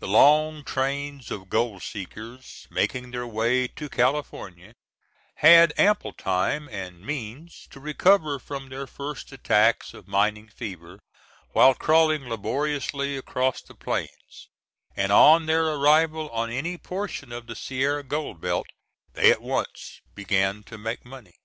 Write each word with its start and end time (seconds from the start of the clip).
The 0.00 0.06
long 0.06 0.64
trains 0.64 1.30
of 1.30 1.48
gold 1.48 1.82
seekers 1.82 2.66
making 2.68 3.10
their 3.10 3.26
way 3.26 3.66
to 3.68 3.88
California 3.88 4.74
had 5.36 5.72
ample 5.78 6.12
time 6.12 6.68
and 6.68 7.00
means 7.00 7.66
to 7.70 7.80
recover 7.80 8.38
from 8.38 8.68
their 8.68 8.86
first 8.86 9.32
attacks 9.32 9.94
of 9.94 10.06
mining 10.06 10.50
fever 10.50 10.98
while 11.52 11.72
crawling 11.74 12.28
laboriously 12.28 13.16
across 13.16 13.62
the 13.62 13.74
plains, 13.74 14.50
and 14.94 15.10
on 15.10 15.46
their 15.46 15.64
arrival 15.64 16.28
on 16.32 16.50
any 16.50 16.76
portion 16.76 17.32
of 17.32 17.46
the 17.46 17.56
Sierra 17.56 18.02
gold 18.02 18.42
belt, 18.42 18.66
they 19.14 19.30
at 19.32 19.40
once 19.40 20.02
began 20.14 20.62
to 20.64 20.76
make 20.76 21.02
money. 21.06 21.36